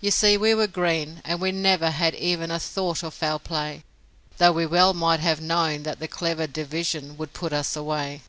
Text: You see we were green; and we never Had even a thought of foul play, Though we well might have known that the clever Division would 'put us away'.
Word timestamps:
You 0.00 0.10
see 0.10 0.36
we 0.36 0.56
were 0.56 0.66
green; 0.66 1.22
and 1.24 1.40
we 1.40 1.52
never 1.52 1.90
Had 1.90 2.16
even 2.16 2.50
a 2.50 2.58
thought 2.58 3.04
of 3.04 3.14
foul 3.14 3.38
play, 3.38 3.84
Though 4.38 4.50
we 4.50 4.66
well 4.66 4.92
might 4.92 5.20
have 5.20 5.40
known 5.40 5.84
that 5.84 6.00
the 6.00 6.08
clever 6.08 6.48
Division 6.48 7.16
would 7.16 7.32
'put 7.32 7.52
us 7.52 7.76
away'. 7.76 8.22